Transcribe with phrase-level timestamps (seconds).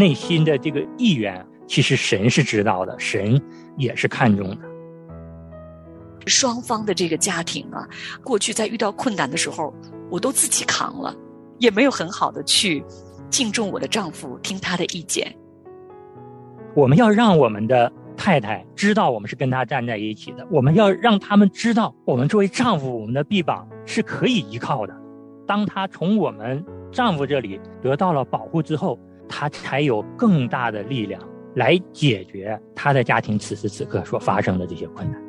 [0.00, 3.38] 内心的这个意愿，其实神是知道的，神
[3.76, 4.70] 也是看重的。
[6.26, 7.86] 双方的这个家庭啊，
[8.24, 9.74] 过去在遇到困难的时候，
[10.10, 11.14] 我都自己扛了，
[11.58, 12.82] 也没有很好的去
[13.28, 15.30] 敬重我的丈夫，听他的意见。
[16.74, 20.46] 我们要让我们的太太知道，我们是跟他站在一起的。
[20.50, 24.94] 我们要让他们知道，我们作为丈夫，我们的臂膀是可以依靠的。
[25.46, 28.98] 当他从我们丈夫这里得到了保护之后，
[29.30, 31.22] 他才有更大的力量
[31.54, 35.22] 来解决他的家庭此时此刻所发生的这些困难。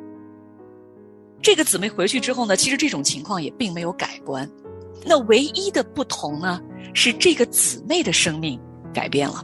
[1.40, 4.48] 这个姊妹回去之后呢，其实这种情况也并没有改观。
[5.06, 6.60] 那唯一的不同呢，
[6.92, 8.60] 是这个姊妹的生命
[8.92, 9.36] 改变了。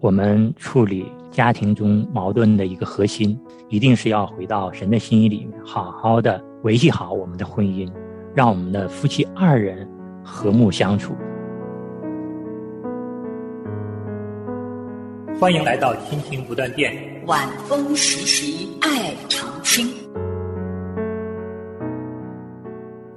[0.00, 3.38] 我们处理家庭中矛盾的一个核心，
[3.68, 7.90] 一定是要回到神的心意里面，好好的维系好我们的婚姻，
[8.34, 9.86] 让我们的夫妻二人
[10.22, 11.14] 和睦相处。
[15.38, 19.86] 欢迎来到亲情不断电，晚风习习，爱长青。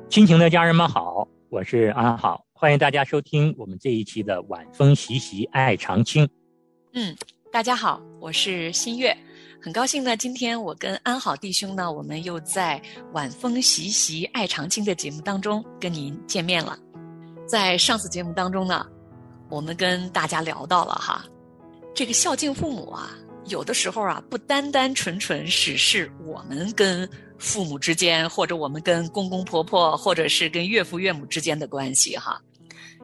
[0.09, 6.27] 亲情的家人们好，我是安好，欢迎大家收听我们这一期的晚风习习，爱长青。
[6.91, 7.15] 嗯，
[7.53, 9.15] 大家好，我是新月，
[9.61, 12.81] 很高兴呢，今天我跟安好弟兄呢，我们又在
[13.13, 16.77] 晚风习习，爱长青的节目当中跟您见面了。
[17.47, 18.85] 在上次节目当中呢，
[19.49, 21.23] 我们跟大家聊到了哈，
[21.99, 23.11] 这个孝敬父母啊，
[23.47, 27.05] 有的时候啊，不单单纯纯只是我们跟。
[27.37, 32.41] 父母之间，或者我们跟公公婆婆，或者是跟岳父岳母之间的关系，哈。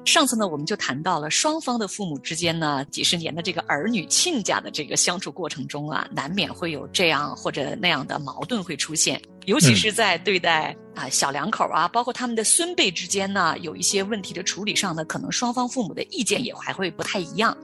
[0.05, 17.57] 上次呢，我们就谈到了双方的父母之间呢，几十年的这个儿女亲家的这个相处过程中啊，难免会有这样或者那样的矛盾会出现，尤其是在对待啊小两口啊，包括他们的孙辈之间呢，有一些问题的处理上呢，可能双方父母的意见也还会不太一样。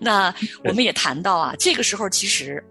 [0.00, 0.34] 那
[0.64, 2.62] 我们也谈到啊，这个时候其实。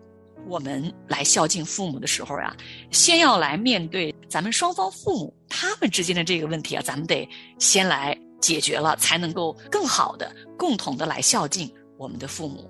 [0.48, 2.56] 我们来孝敬父母的时候呀，
[2.92, 12.70] 先要来面对咱们双方父母他们之间的这个问题啊，咱们得先来解决了，才能够更好的共同的来孝敬我们的父母。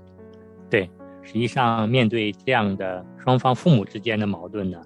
[0.70, 0.90] 对，
[1.22, 4.82] 实际上面对这样的双方父母之间的矛盾呢，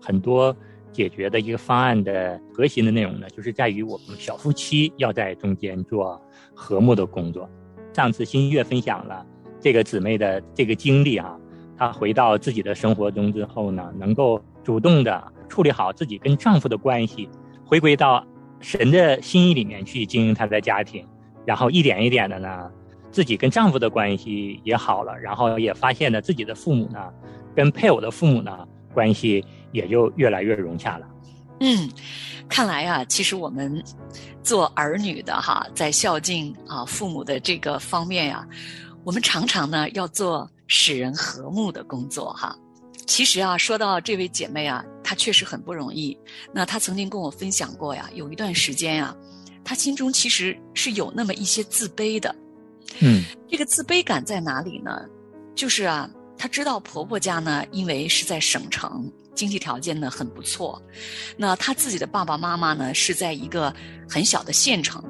[0.00, 0.56] 很多
[0.92, 6.20] 解决的一个方案的核心的内容呢，就是在于我们小夫妻要在中间做
[6.54, 7.48] 和睦的工作。
[7.92, 9.24] 上次新月分享了
[9.60, 11.36] 这个姊妹的这个经历啊。
[11.78, 17.28] 她回到自己的生活中之后呢，能够主动的处理好自己跟丈夫的关系，
[17.64, 18.24] 回归到
[18.62, 21.06] 神的心意里面去经营她的家庭，
[21.44, 22.70] 然后一点一点的呢，
[23.10, 27.12] 自己跟丈夫的关系也好了，然后也发现了自己的父母呢，
[27.54, 31.06] 跟配偶的父母呢关系也就越来越融洽了。
[31.60, 31.90] 嗯，
[32.48, 33.82] 看来啊，其实我们
[34.42, 38.46] 做儿女的哈，在孝敬啊父母的这个方面呀，
[39.04, 40.48] 我们常常呢要做。
[40.68, 42.56] 使人和睦的工作，哈，
[43.06, 46.16] 其实啊，说到这位姐妹啊，她确实很不容易。
[46.52, 49.14] 那她曾经跟我分享过呀，有一段时间呀，
[49.64, 52.34] 她心中其实是有那么一些自卑的。
[53.00, 55.02] 嗯，这个自卑感在哪里呢？
[55.54, 56.08] 就是啊，
[56.38, 60.80] 她知道婆婆家呢，因为是在省城，经济条件呢很不错。
[61.36, 63.74] 那她自己的爸爸妈妈呢，是在一个
[64.08, 65.02] 很小的县城。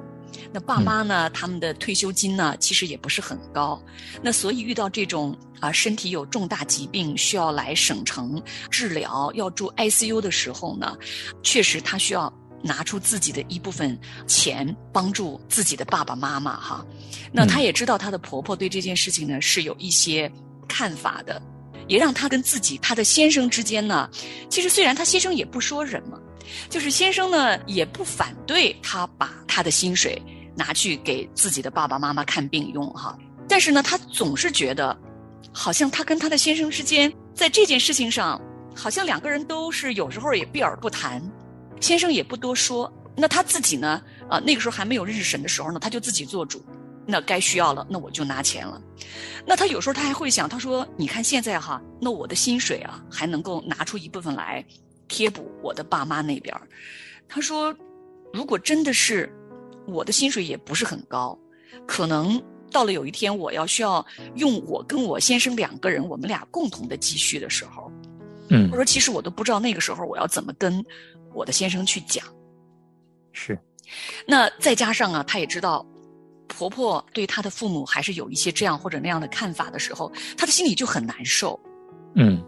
[0.53, 1.31] 那爸妈呢？
[1.31, 3.83] 他们的退休金呢，其实也不是很高。
[4.23, 10.95] 那所以遇到这种啊，身体有重大疾病需要来省城治疗，要住 ICU 的时候呢，
[11.43, 12.31] 确实他需要
[12.63, 16.84] 拿出自己的一部分钱帮助自己的爸爸妈妈哈。
[17.33, 20.31] 那她也知道她的婆婆对这件事情呢是有一些
[20.69, 21.41] 看法的，
[21.89, 24.07] 也让她跟自己她的先生之间呢，
[24.51, 26.21] 其实虽然她先生也不说什么，
[26.69, 30.21] 就是先生呢也不反对她把她的薪水。
[30.55, 33.17] 拿去给自己的爸爸妈妈看病用哈，
[33.49, 34.97] 但是呢，她总是觉得，
[35.53, 38.41] 好像她跟她的先生之间在这件事情上，
[38.75, 41.22] 好像两个人都是有时候也避而不谈，
[41.81, 42.93] 先生也不多说。
[43.15, 44.03] 那她自己呢？
[44.28, 46.65] 啊，那个时候还没有认识神的时候呢，她就自己做主。
[47.05, 48.81] 那该需要了，那我就拿钱了。
[49.45, 54.65] 那她有时候她还会想，她说：“你看现在哈，那我的薪水啊，还能够拿出一部分来
[55.09, 56.57] 贴补我的爸妈那边。”
[57.28, 57.75] 她说
[58.33, 59.31] ：“如果真的是……”
[59.87, 61.37] 我的薪水也不是很高，
[61.87, 62.41] 可能
[62.71, 64.05] 到了有一天我要需要
[64.37, 67.91] 用我跟我先生两个人我们俩共同的积蓄的时候，
[68.49, 70.84] 嗯，我说其实我都不知道那个时候我要怎么跟
[71.34, 72.25] 我的先生去讲。
[73.33, 73.59] 是，
[74.27, 75.84] 那再加上啊，她也知道
[76.49, 81.59] 婆婆对她的父母还是有一些这样或者那样的看法的时候，她的心里就很难受。
[82.15, 82.43] 嗯，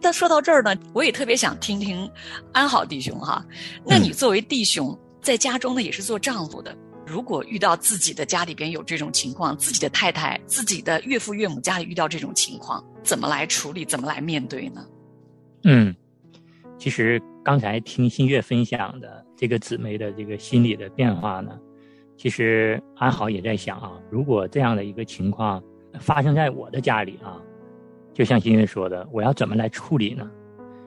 [0.00, 2.10] 但说到这儿呢，我也特别想听听
[2.52, 3.44] 安好弟兄哈，
[3.84, 4.98] 那你作为弟兄。
[5.20, 6.76] 在家中呢，也是做丈夫的。
[7.06, 13.84] 如果遇到自己的家里边有这种情况，自己的太太、自己的岳父岳母家里遇到这种情况，怎么来处理？
[13.84, 14.86] 怎么来面对呢？
[15.64, 15.94] 嗯，
[16.78, 21.58] 其实刚才听新月分享的这个姊妹的这个心理的变化呢，
[22.16, 25.62] 其实安好也在想啊，如果这样的一个情况
[25.98, 27.42] 发生在我的家里啊，
[28.14, 30.30] 就像新月说的，我要怎么来处理呢？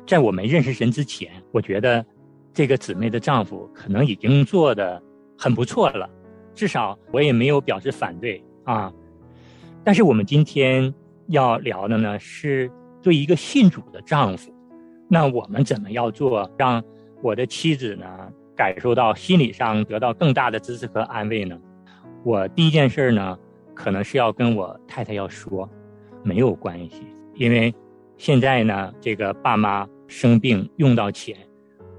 [0.07, 2.06] 在我们认识神之前，我觉得
[2.53, 5.01] 这个姊妹的丈夫可能已经做的
[5.38, 6.07] 很不错了，
[6.53, 8.94] 至少我也没有表示反对啊。
[9.83, 10.94] 但是我们今天
[11.27, 12.71] 要聊的呢，是
[13.01, 14.53] 对一个信主的丈夫，
[15.09, 16.83] 那我们怎么要做，让
[17.21, 18.05] 我的妻子呢
[18.56, 21.57] 感受到心理上得到更大的支持和安慰呢？
[22.23, 23.38] 我第一件事呢，
[23.73, 25.67] 可能是要跟我太太要说，
[26.21, 27.03] 没有关系，
[27.33, 27.73] 因为
[28.15, 29.88] 现在呢，这个爸妈。
[30.06, 31.35] 生病用到钱，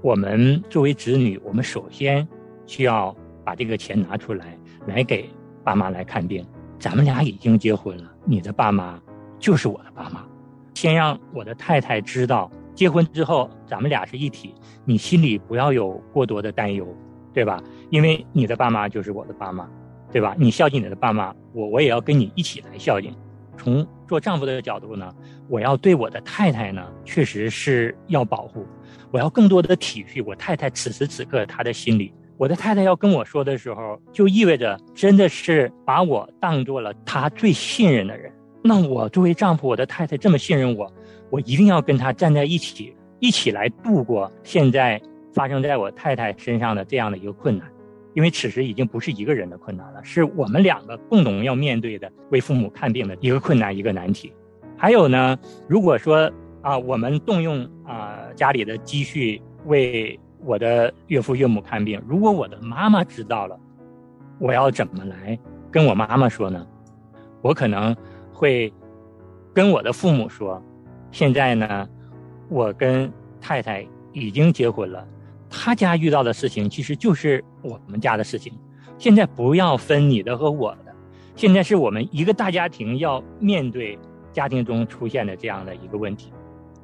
[0.05, 2.27] 我们作为子女，我们首先
[2.67, 3.11] 需要
[3.43, 4.55] 把这个钱拿出来，
[4.85, 5.27] 来给
[5.63, 6.45] 爸妈来看病。
[6.77, 9.01] 咱们俩已经结婚了，你的爸妈
[9.39, 10.23] 就是我的爸妈。
[10.75, 14.53] 先让我的太太知道，结婚之后咱们俩是一体，
[14.85, 16.87] 你心里不要有过多的担忧，
[17.33, 17.59] 对吧？
[17.89, 19.67] 因为你的爸妈就是我的爸妈，
[20.11, 20.35] 对吧？
[20.37, 23.11] 你孝敬你的爸妈，我我也要跟你一起来孝敬。
[23.57, 25.13] 从做丈夫的角度呢，
[25.47, 28.65] 我要对我的太太呢，确实是要保护，
[29.11, 32.13] 我要更多的体恤我太太此时此刻她的心理。
[32.37, 38.31] 我的太太要跟我说的时候，就意味着真的是把我当做了她最信任的人。
[38.61, 40.91] 那我作为丈夫，我的太太这么信任我，
[41.29, 45.01] 我一定要跟她站在一起，一起来度过现在
[45.33, 47.67] 发生在我太太身上的这样的一个困难。
[48.15, 54.33] 因为此时已经不是一个人的困难了，是我们两个共同要面对的为父母看病的一个困难，一个难题。
[54.77, 56.31] 还有呢，如果说
[56.61, 63.59] 啊，我们动用啊家里的积蓄为我的岳父岳母看病，如果我的妈妈知道了，
[64.39, 65.37] 我要怎么来
[65.69, 66.65] 跟我妈妈说呢？
[67.41, 67.93] 我可能
[68.31, 68.73] 会
[69.53, 70.63] 跟我的父母说，
[71.11, 71.87] 现在呢，
[72.47, 73.11] 我跟
[73.41, 75.05] 太太已经结婚了。
[75.49, 78.53] 他家遇到的事情其实就是我们家的事情，
[78.97, 80.93] 现在不要分你的和我的，
[81.35, 83.97] 现在是我们一个大家庭要面对
[84.33, 86.33] 家庭中出现的这样的一个问题。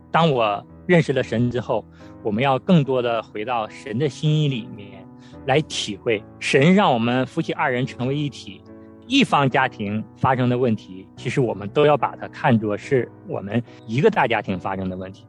[0.10, 1.86] 当我认识了神之后，
[2.24, 5.06] 我们要更多的回到神的心意里面
[5.46, 8.62] 来体会，神让我们夫妻二人成为一体，
[9.08, 15.26] 一方家庭发生的问题，其实我们都要把它看作是我们一个大家庭发生的问题。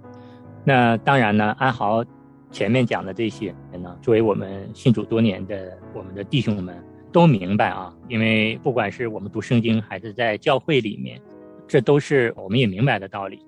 [0.65, 2.05] 那当然呢，安豪。
[2.53, 6.77] 前面讲的这些人呢，作为我们信主多年的我们的弟兄们
[7.11, 11.19] 都明白啊，因为不管是我们读圣经还是在教会里面，
[11.67, 13.45] 这都是我们也明白的道理。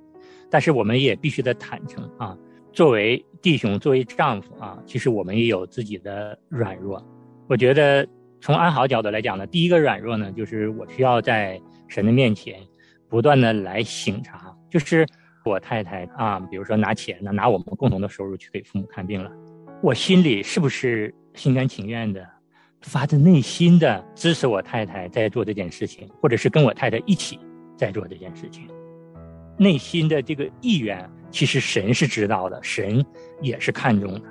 [0.51, 2.37] 但是我们也必须得坦诚啊，
[2.73, 7.05] 作为弟兄，作为丈夫啊，其实我们也有自己的软弱。
[7.47, 8.09] 我觉得
[8.41, 12.59] 从安好角度来讲呢，第一个软弱呢，就是我需要在神的面前
[13.09, 15.07] 不断的来省察，就是。
[15.53, 19.31] 我太太啊，比如说拿钱呢，拿我们共同的收入去给父母看病了，
[19.83, 22.27] 我心里是不是心甘情愿的，
[22.83, 27.39] 发自内心的支持我太太在做这件事情，或者是跟我太太一起
[27.77, 28.67] 在做这件事情？
[29.59, 33.05] 内心的这个意愿，其实神是知道的，神
[33.41, 34.23] 也是看重的。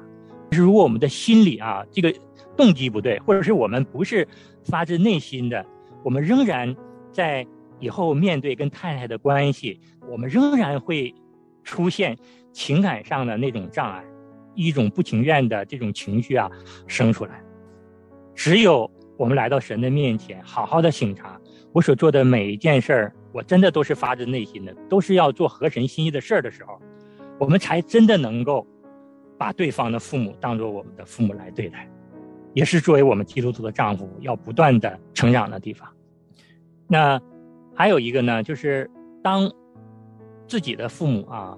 [0.50, 2.14] 但是如果我们的心里啊，这个
[2.58, 4.28] 动机不对，或者是我们不是
[4.64, 5.66] 发自内心的，
[6.04, 6.76] 我们仍然
[7.12, 7.46] 在。
[7.84, 9.78] 以后面对跟太太的关系，
[10.10, 11.14] 我们仍然会
[11.66, 12.18] 出现
[12.54, 14.02] 情感上的那种障碍，
[14.56, 16.50] 一种不情愿的这种情绪啊
[16.88, 17.44] 生出来。
[18.34, 21.38] 只有我们来到神的面前，好好的省察
[21.74, 26.82] 我所做的每一件事儿，我真的都是发自内心的，都是要做合神心意的事儿的时候，
[27.38, 28.66] 我们才真的能够
[29.38, 31.90] 把对方的父母当做我们的父母来对待，
[32.54, 35.86] 也是作为我们基督徒的丈夫要不断的成长的地方。
[36.88, 37.22] 那。
[37.76, 38.90] 还有一个呢，就是
[39.24, 39.52] 当
[40.48, 41.58] 自己的父母啊，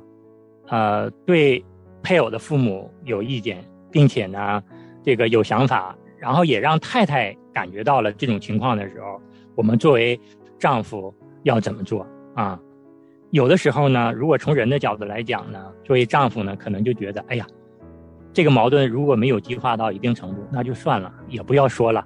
[0.68, 1.64] 呃，对
[2.02, 4.64] 配偶的父母有意见，并且呢，
[5.04, 9.20] 这个有想法，然后也让太太感觉到了这种情况的时候，
[9.56, 10.20] 我们作为
[10.58, 12.60] 丈夫要怎么做啊？
[13.32, 17.46] 有的时候呢，如果从人的角度来讲呢，作为丈夫呢，可能就觉得，哎呀，
[18.32, 22.06] 这个矛盾如果没有激化到一定程度，那就算了，也不要说了。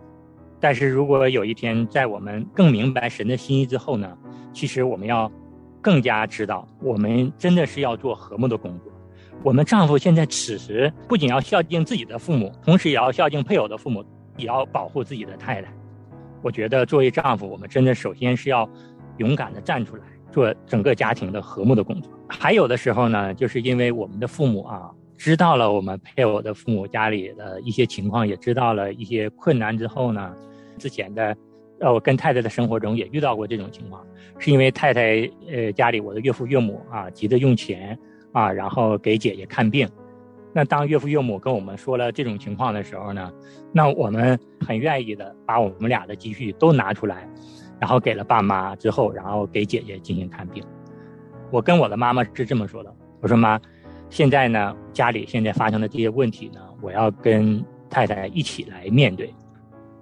[0.59, 4.17] 但是如果有一天在我们更明白神的心意之后呢，
[4.51, 5.31] 其实我们要
[5.81, 8.91] 更加知道，我们真的是要做和睦的工作。
[9.41, 14.03] 我们丈夫现在此时不仅要孝敬自己的父母，同时也要孝敬配偶的父母，
[14.35, 15.71] 也要保护自己的太太。
[16.41, 18.69] 我觉得作为丈夫，我们真的首先是要
[19.17, 22.11] 勇敢的站出来，做整个家庭的和睦的工作。
[22.27, 24.91] 还有的时候呢，就是因为我们的父母啊。
[25.17, 30.33] 知道了我们配偶的父母家里的一些情况，也知道了一些困难之后呢，
[30.79, 31.38] 之前的，
[31.79, 34.03] 呃，我跟太太的生活中也遇到过这种情况，
[34.39, 38.00] 是因为太太呃家里我的岳父岳母啊急着用钱
[38.31, 39.88] 啊，然后给姐姐看病。
[40.51, 43.31] 那当岳父岳母跟我们说了这种情况的时候呢，
[43.71, 47.29] 那我们很愿意的把我们俩的积蓄都拿出来，
[47.79, 50.63] 然后给了爸妈之后，然后给姐姐进行看病。
[51.51, 53.59] 我跟我的妈妈是这么说的：我说妈，
[54.09, 59.31] 现在呢家里现在发生的这些问题呢，我要跟太太一起来面对。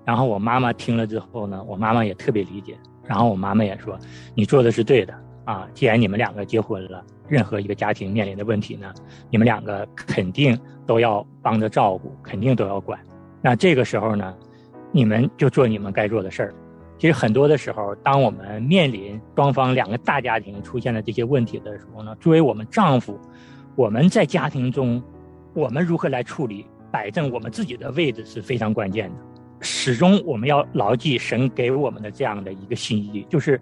[0.07, 2.77] 然后我妈妈听了之后呢，我妈妈也特别理解。
[3.03, 3.99] 然后我妈妈也说
[4.33, 8.89] ：“你做的是对的啊，既然你们两个结婚了。”任何一个家庭面临的问题呢，
[9.29, 12.97] 你们两个肯定都要帮着照顾，肯定都要管。
[13.41, 14.33] 那这个时候呢，
[14.93, 16.55] 你们就做你们该做的事儿。
[16.97, 23.19] 其实很多的时候，当我们面临双方两个大家庭出现了这些问题的时候呢，作为我们丈夫，
[23.75, 25.03] 我们在家庭中，
[25.53, 29.15] 我们如何来处理、摆正我们自己的位置是非常关键的。
[29.59, 33.59] 始终我们要牢记神给我们的这样的一个心意，就是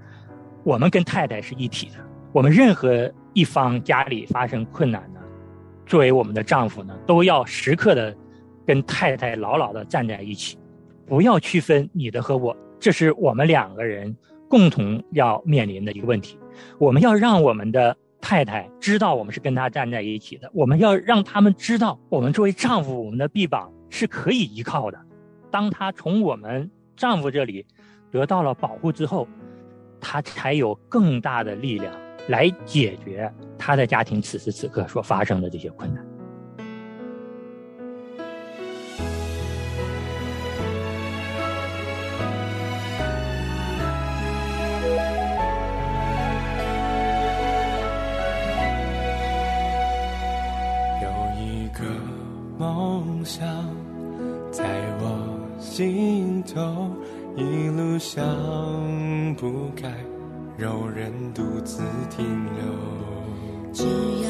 [0.63, 1.93] 我们跟太太是一体的。
[2.31, 5.19] 我们任何一方家里发生困难呢，
[5.85, 8.15] 作为我们的丈夫呢，都要时刻的
[8.65, 10.57] 跟太太牢牢的站在一起，
[11.05, 14.13] 不要区分你的和我，这是我们两个人
[14.49, 16.37] 共同要面临的一个问题。
[16.77, 25.04] 我们要让我们的太太知道我们是跟她站在一起的，我们要让他们知道我们作为丈夫，我们的臂膀是可以依靠的。
[25.55, 27.65] 当她从我们丈夫这里
[28.11, 29.25] 得到了保护之后，
[30.01, 31.95] 她才有更大的力量。
[32.27, 36.05] 来解决她的家庭此时此刻所发生的这些困难。
[55.75, 56.89] 尽头，
[57.35, 58.23] 一路想
[59.35, 59.93] 不开。
[60.57, 64.24] 有人独自停留。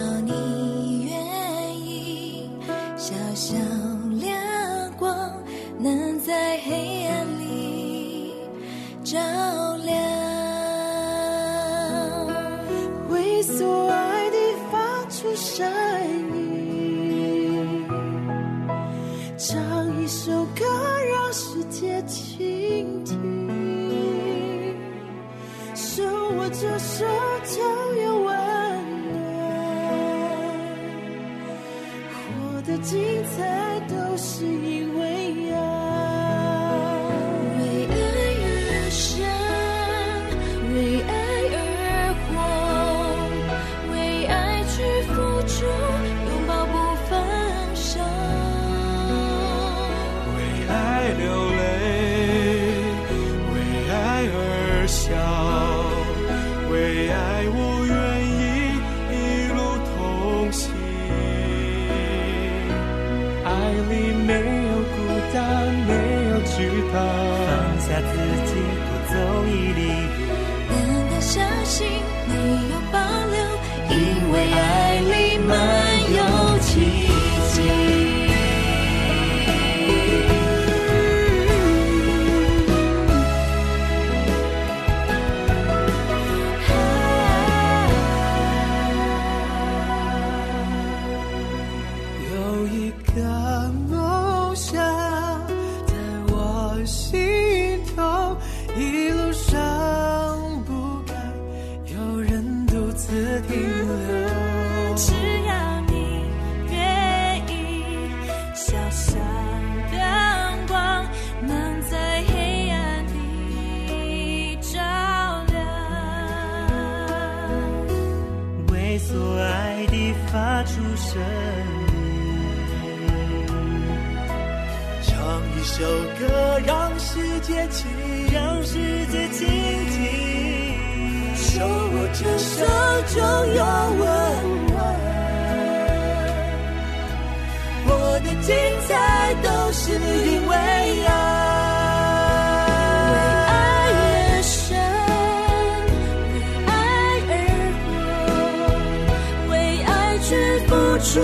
[150.68, 151.20] 付出，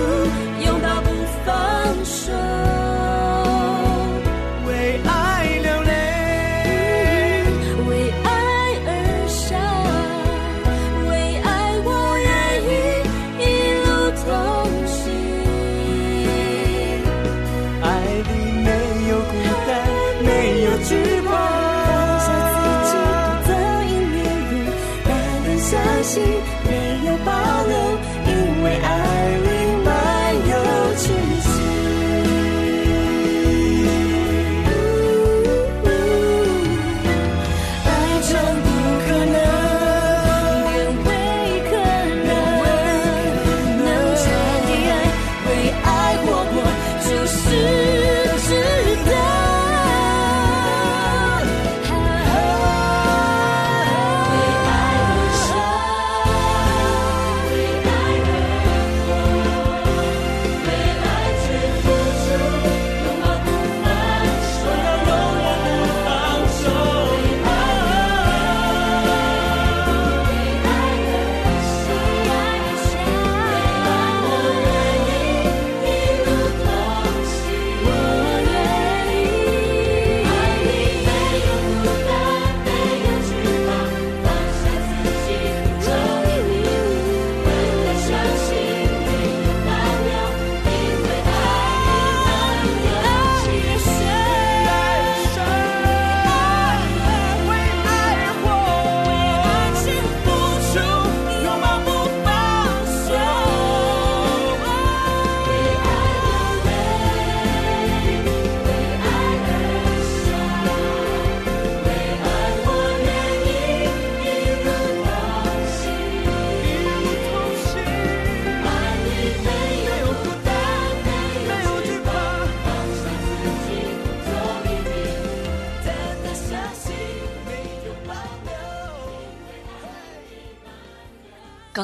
[0.64, 1.08] 拥抱不
[1.44, 2.71] 放手。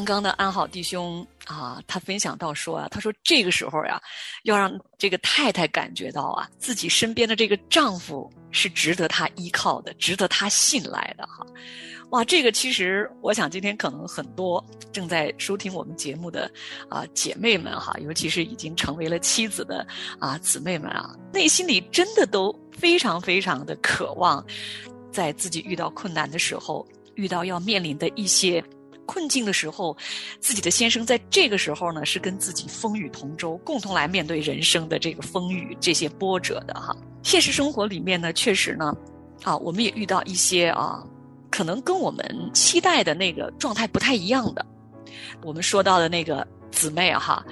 [0.09, 4.01] 刚刚的安好弟兄啊，他分享到说啊，他说这个时候呀、
[4.45, 11.47] 要让这个太太感觉到啊，自己身边的这个丈夫是值得她依靠的，值得她信赖的哈。
[12.09, 16.51] 哇，这个其实我想今天可能很多正在收听我们节目的
[16.89, 19.87] 啊姐妹们哈，尤其是已经成为了妻子的
[20.19, 24.43] 啊姊妹们啊，内心里真的都非常非常的渴望，
[25.13, 28.65] 在自己遇到困难的时候，遇到要面临的一些
[29.09, 29.97] 困境的时候，
[30.39, 36.95] 自己的先生在这个时候呢，是跟自己风雨同舟，共同来面对人生的这个风雨、这些波折的哈。
[37.23, 38.95] 现实生活里面呢，确实呢，
[39.43, 41.03] 啊，我们也遇到一些啊，
[41.51, 44.65] 可能跟我们期待的那个状态不太一样的。
[45.43, 47.43] 我们说到的那个姊妹哈，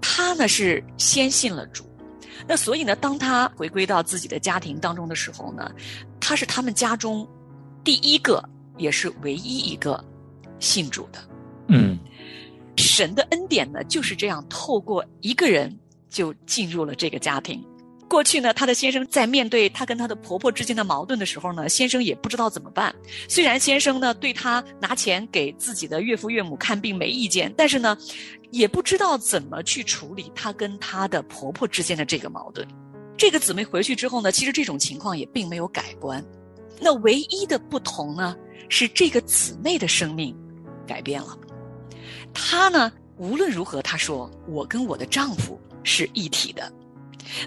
[0.00, 1.84] 她呢是先信了主，
[2.48, 5.70] 那所以呢，当她回归到自己的家庭当中的时候呢，
[6.18, 7.28] 她是他们家中
[7.84, 8.42] 第一个，
[8.78, 10.02] 也是唯一一个
[10.62, 11.18] 信主的。
[11.68, 11.98] 嗯
[12.76, 17.62] 神的恩典呢，就是这样透过一个人就进入了这个家庭。
[18.08, 22.94] 过去呢，她的先生在面对她跟她的婆婆之间的矛盾的时候呢，先生也不知道怎么办。
[23.28, 27.96] 虽然先生呢对她拿钱给自己的岳父岳母看病没意见，但是呢，
[28.50, 32.66] 也不知道怎么去处理她跟她的婆婆之间的这个矛盾。
[33.16, 36.22] 这个姊妹回去之后呢，其实这种情况也并没有改观。
[36.80, 38.36] 那唯一的不同呢，
[38.68, 40.36] 是这个姊妹的生命
[40.86, 41.36] 改变了。
[42.34, 46.72] 她呢，无论如何，她说我跟我的丈夫是一体的。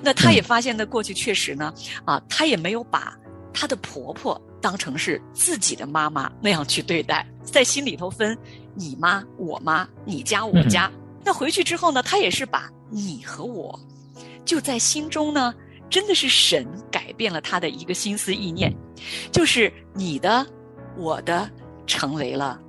[0.01, 1.73] 那她也发现呢，过去确实呢，
[2.05, 3.17] 啊，她也没有把
[3.53, 8.37] 她的婆婆当成是自己的妈妈那样去对待，在心里头分
[8.73, 10.91] 你妈、我妈、你家、我家。
[11.23, 13.79] 那回去之后呢，她也是把你和我，
[14.45, 15.53] 就在心中呢，
[15.89, 18.73] 真的是神改变了她的一个心思意念，
[19.31, 20.45] 就是你的、
[20.97, 21.49] 我的
[21.85, 22.59] 成为了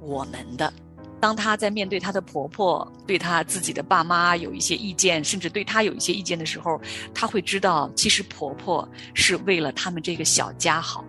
[0.00, 0.72] 我们的。
[1.20, 6.80] 当她在面对她的婆婆、对她自己的爸妈有一些意见，甚至对她有一些意见的时候，
[7.14, 11.04] 她会知道，其实婆婆是为了他们这个小家好。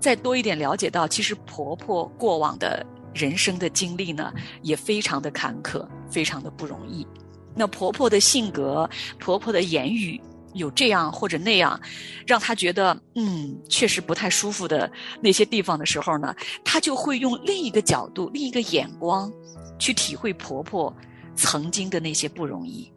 [0.00, 7.06] 再多一点了解到，其实婆婆过往的人生的经历呢，也非常的坎坷，非常的不容易。
[7.54, 10.18] 那婆婆的性格、婆婆的言语
[10.54, 11.80] 有这样或者那样，
[12.26, 16.34] 让她觉得嗯，确实不太舒服的那些地方的时候呢，
[16.64, 19.32] 她就会用另一个角度、另一个眼光
[19.78, 20.94] 去体会婆婆
[21.34, 22.90] 曾经的那些不容易。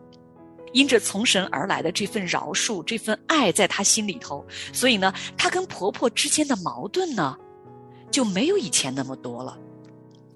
[0.74, 7.38] 因着从神而来的这份饶恕、这份爱，在她心里头，所以呢，她跟婆婆之间的矛盾呢，
[8.12, 9.58] 就没有以前那么多了。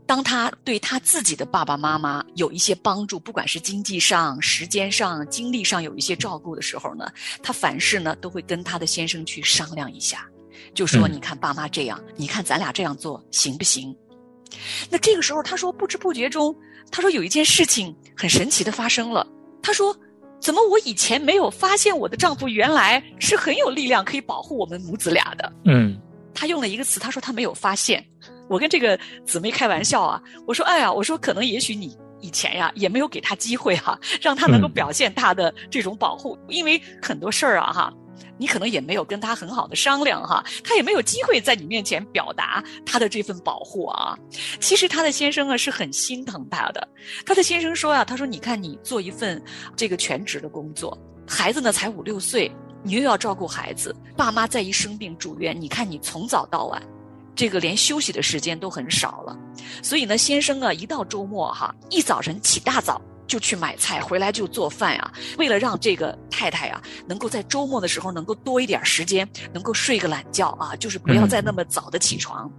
[0.10, 7.08] 当他对他自己的爸爸妈妈有一些帮助，不管是经济上、时间上、精力上有一些照顾的时候呢，
[7.43, 10.28] 他凡事呢都会跟他的先生去商量一下，
[10.74, 13.95] 就说：“嗯你看爸妈这样，你看咱俩这样做行不行？”
[14.89, 16.56] 那这个时候，他说不知不觉中，
[16.89, 19.28] 他说有一件事情很神奇的发生了。
[19.62, 19.95] 他说
[20.41, 26.02] ：“怎么我以前没有发现我的丈夫原来是很有力量可以保护我们母子俩的？”嗯
[26.34, 28.04] 他用了一个词，他说他没有发现。
[28.49, 37.93] 我跟这个姊妹开玩笑啊，我说：“哎呀，我说可能也许你以前呀也没有给她机会哈、让她能够嗯表现她的这种保护，因为很多事儿啊哈。”
[38.38, 44.17] 你可能也没有跟他很好的商量哈，他也没有机会在你面前表达他的这份保护啊。
[44.62, 46.85] 其实他的先生啊是很心疼他的，
[47.25, 49.41] 他的先生说啊、他说你看你做一份
[49.75, 52.49] 这个全职的工作，孩子呢才五六岁，
[52.81, 56.81] 你又要照顾孩子，爸妈再一生病住院，你看你从早到晚，
[57.39, 59.34] 这个连休息的时间都很少了。
[59.82, 72.51] 所以呢，先生啊，一到周末哈，一早晨起大早就去买菜，回来就做饭呀、为了让这个太太啊，能够在周末的时候能够多一点时间，能够睡个懒觉啊，就是不要再那么早的起床。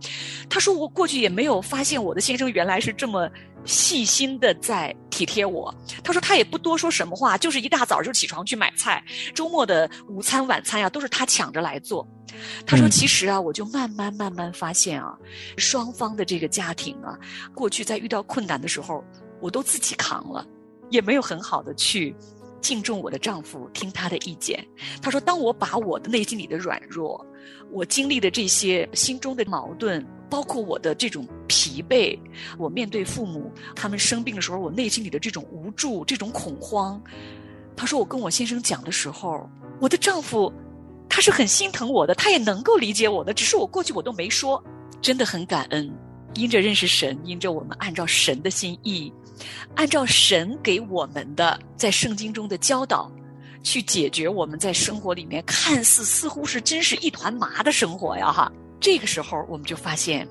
[0.48, 3.28] 他说我过去也没有发现我的先生原来是这么
[3.64, 5.74] 细心的在体贴我。
[6.04, 9.04] 他说他也不多说什么话，就是一大早就起床去买菜，
[9.35, 12.06] 周末的午餐晚餐呀、都是他抢着来做。
[12.64, 15.18] 他说嗯其实啊，我就慢慢慢慢发现啊，
[15.56, 17.18] 双方的这个家庭啊，
[17.52, 19.04] 过去在遇到困难的时候，
[19.40, 20.46] 我都自己扛了，
[20.90, 22.14] 也没有很好的去。
[22.61, 24.62] 敬重我的丈夫，听他的意见。
[25.00, 27.24] 他说：“当我把我的内心里的软弱，
[27.72, 32.18] 我经历的这些心中的矛盾，包括我的这种疲惫，
[32.59, 37.03] 我面对父母他们生病的时候，我内心里的这种无助、这种恐慌。
[37.74, 39.48] 他说，我跟我先生讲的时候，
[39.81, 40.53] 我的丈夫
[41.09, 44.62] 他是很心疼我的，他也能够理解我的，只是我过去我都没说，
[45.00, 45.90] 真的很感恩。
[46.35, 49.11] 因着认识神，因着我们按照神的心意，
[49.74, 53.11] 按照神给我们的在圣经中的教导，
[53.62, 58.50] 去解决我们在生活里面看似似乎是真是一团麻的生活呀哈。
[58.79, 60.26] 这个时候我们就发现，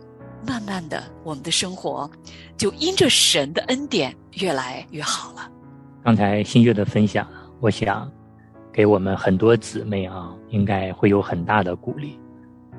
[0.48, 2.10] 慢慢的我们的生活
[2.58, 5.50] 就因着神的恩典越来越好了。
[6.04, 7.28] 刚才新月的分享，
[7.60, 8.12] 我想
[8.72, 12.18] 给我们很多姊妹啊，应该会有很大的鼓励。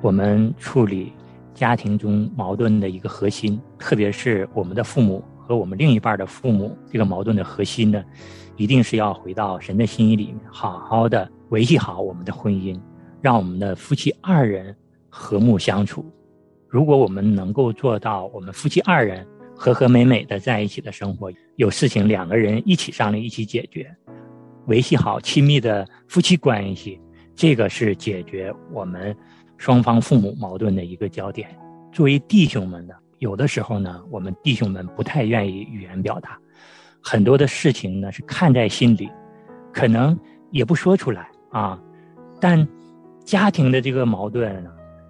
[0.01, 1.13] 我们处理
[1.53, 8.01] 家庭中矛盾的一个核心，特别是我们的父母和我们另一半的父母这个矛盾的核心呢，
[8.55, 12.79] 一定是要回到神的心意里面，好好的维系好我们的婚姻，
[13.19, 14.73] 让我们的夫妻二人
[15.09, 16.05] 和睦相处。
[16.69, 23.93] 如果我们能够做到，我们夫妻二人和和美美的在一起的生活，有事情两个人一起商量，一起解决，
[24.67, 26.97] 维系好亲密的夫妻关系，
[27.35, 29.13] 这个是解决我们
[29.57, 31.49] 双方父母矛盾的一个焦点。
[31.91, 36.39] 作为弟兄们的，有的时候呢，我们弟兄们不太愿意语言表达，
[37.03, 39.07] 很多的事情呢是看在心里，
[39.71, 41.79] 可能也不说出来啊。
[42.39, 42.67] 但
[43.23, 44.65] 家庭的这个矛盾，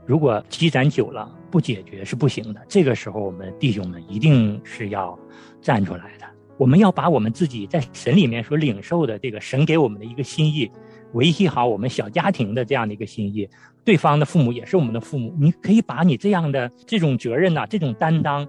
[0.06, 2.62] 如果积攒久了不解决是不行的。
[2.68, 5.18] 这个时候，我们弟兄们一定是要
[5.62, 6.26] 站出来的。
[6.58, 10.70] 我们要把我们自己在神里面所领受的这个神给我们的一个心意，
[11.14, 13.48] 维系好我们小家庭的这样的一个心意。
[13.84, 18.48] 对方的父母也是我们的父母，你可以把你这样的这种责任呐、这种担当，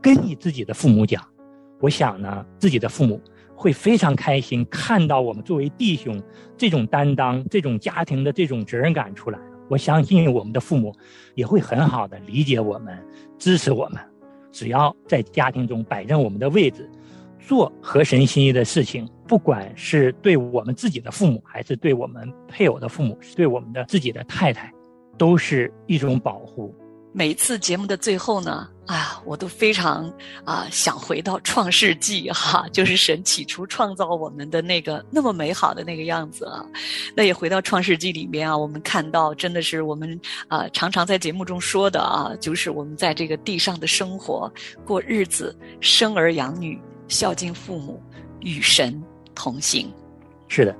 [0.00, 1.22] 跟你自己的父母讲。
[1.80, 3.20] 我想呢，自己的父母
[3.54, 6.20] 会非常开心，看到我们作为弟兄
[6.56, 9.38] 这种担当、这种家庭的这种责任感出来。
[9.68, 10.94] 我相信我们的父母
[11.34, 12.98] 也会很好的理解我们、
[13.38, 14.00] 支持我们。
[14.50, 16.88] 只要在家庭中摆正我们的位置，
[17.48, 24.70] 做合神心意的事情，不管是对我们自己的父母，还是对我们配偶的父母，是对我们的自己的太太，
[25.16, 26.74] 都是一种保护。
[27.14, 30.12] 每次节目的最后呢，啊，我都非常
[30.44, 36.64] 啊、想回到创世纪哈、 就是神起初创造我们的那个那么美好的那个样子啊。
[37.16, 44.52] 那也回到创世纪里面啊，我们看到真的是我们啊、常常在节目中说的啊，就是我们在这个地上的生活
[44.84, 46.78] 过日子，生儿养女，
[47.08, 48.00] 孝敬父母，
[48.40, 49.02] 与神
[49.34, 49.90] 同行。
[50.46, 50.76] 是的，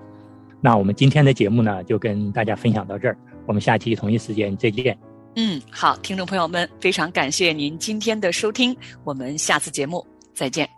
[0.60, 3.16] 那我们今天的节目呢，就跟大家分享到这儿。
[3.46, 4.96] 我们下期同一时间再见。
[5.36, 10.77] 嗯，好，听众朋友们，非常感谢您今天的收听，我们下次节目再见。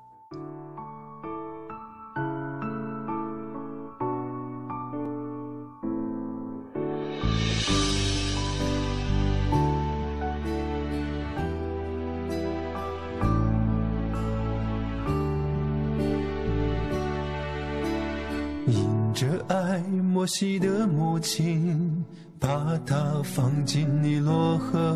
[20.20, 22.04] 摩西的母亲
[22.38, 24.94] 把他放进尼罗河；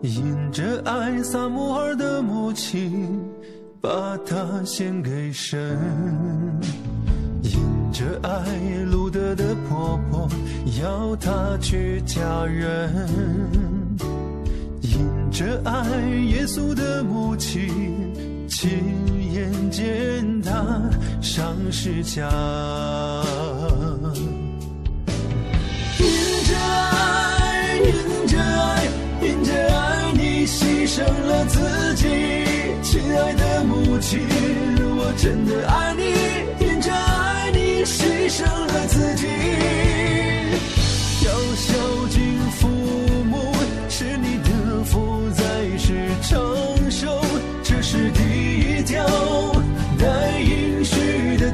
[0.00, 3.20] 因着爱，撒母耳的母亲
[3.80, 5.76] 把他献给神；
[7.42, 7.58] 因
[7.90, 10.28] 着爱，路德的婆婆
[10.80, 12.88] 要他去嫁人；
[14.82, 17.68] 因着爱，耶稣的母亲
[18.46, 18.70] 亲
[19.34, 20.50] 眼见他
[21.20, 22.28] 上十架。
[25.98, 26.04] 因
[26.44, 28.84] 着爱，因着爱，
[29.22, 32.02] 因着爱，你牺牲了自己。
[32.82, 34.20] 亲爱的母亲，
[34.98, 36.02] 我真的爱你，
[36.64, 39.81] 因着爱你牺牲了自己。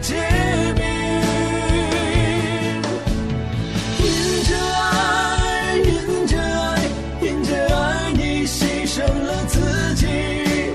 [0.01, 0.15] 结
[0.77, 0.83] 冰。
[4.01, 4.07] 因
[4.45, 6.83] 着爱，因着爱，
[7.21, 10.07] 因着爱你牺牲了自己，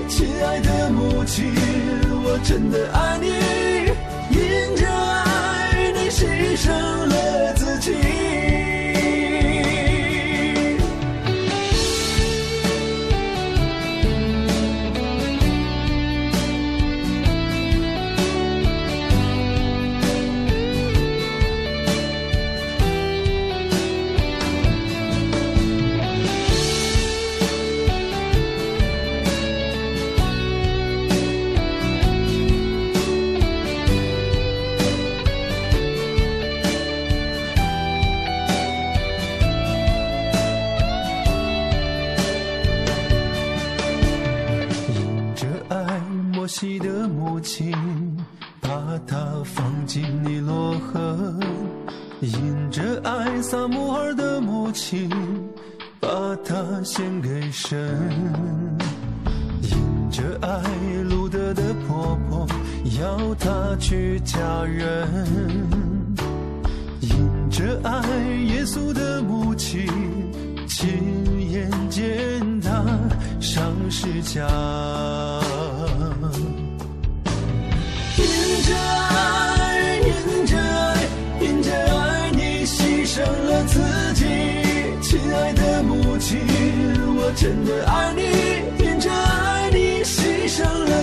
[0.08, 1.52] 亲爱的母亲，
[2.24, 3.26] 我真的爱你。
[4.30, 7.03] 因着爱你牺牲
[56.42, 57.78] 他献给神；
[59.62, 60.62] 因着爱
[61.02, 62.46] 路德的婆婆，
[62.98, 65.06] 要他去嫁人；
[67.00, 68.00] 因着爱
[68.46, 69.86] 耶稣的母亲，
[70.66, 72.84] 亲眼见他
[73.40, 74.48] 上十架。
[78.16, 78.24] 因
[78.62, 78.74] 着，
[87.36, 88.22] 真的爱你，
[88.84, 90.93] 因着爱你牺牲了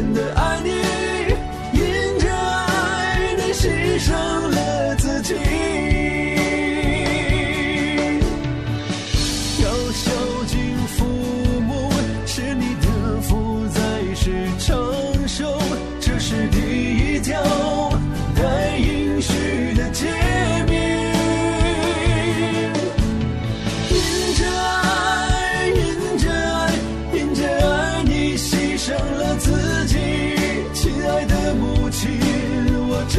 [0.00, 0.70] 真的爱你。
[1.78, 4.49] 因着爱你牺牲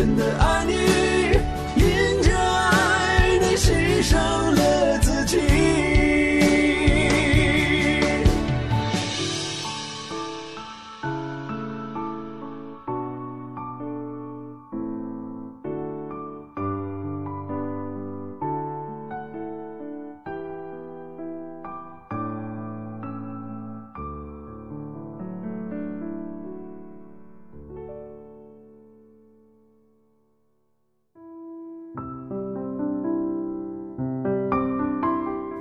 [0.01, 0.50] 真的爱